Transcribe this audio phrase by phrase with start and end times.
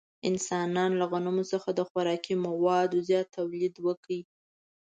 [0.29, 4.09] انسانانو له غنمو څخه د خوراکي موادو زیات تولید وکړ.